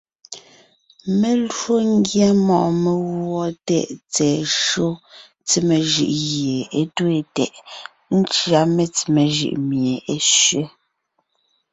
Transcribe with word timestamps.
Mé 1.19 1.29
lwo 1.43 1.75
ńgyá 1.93 2.27
mɔɔn 2.45 2.73
meguɔ 2.83 3.45
tɛʼ 3.67 3.87
tsɛ̀ɛ 4.13 4.39
shÿó 4.63 4.91
tsemé 5.47 5.75
jʉʼ 5.91 6.13
gie 6.27 6.57
á 6.77 6.81
twéen 6.95 7.25
tɛʼ, 7.35 7.51
ńcʉa 8.19 8.49
shÿó 8.61 8.71
metsemé 8.75 9.21
jʉʼ 9.37 9.55
mie 9.69 9.93
é 10.13 10.15
sẅesẅě. 10.19 10.63